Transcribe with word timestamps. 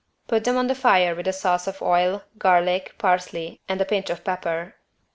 Put 0.27 0.45
them 0.45 0.57
on 0.57 0.65
the 0.65 0.73
fire 0.73 1.13
with 1.13 1.27
a 1.27 1.31
sauce 1.31 1.67
of 1.67 1.79
oil, 1.79 2.23
garlic, 2.39 2.95
parsley 2.97 3.61
and 3.69 3.79
a 3.79 3.85
pinch 3.85 4.09
of 4.09 4.23
pepper. 4.23 4.73